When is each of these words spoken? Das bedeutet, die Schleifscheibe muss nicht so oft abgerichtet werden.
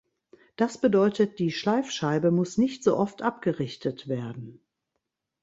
Das 0.55 0.79
bedeutet, 0.81 1.37
die 1.37 1.51
Schleifscheibe 1.51 2.31
muss 2.31 2.57
nicht 2.57 2.83
so 2.83 2.97
oft 2.97 3.21
abgerichtet 3.21 4.07
werden. 4.07 4.59